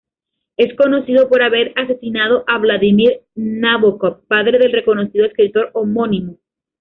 [0.57, 6.39] Es conocido por haber asesinado a Vladimir Nabokov, padre del reconocido escritor homónimo.